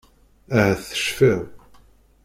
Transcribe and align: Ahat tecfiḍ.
Ahat 0.59 0.81
tecfiḍ. 0.89 1.41